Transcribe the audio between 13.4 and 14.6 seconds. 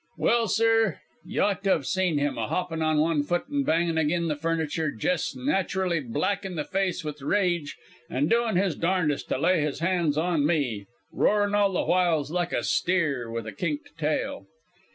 a kinked tail.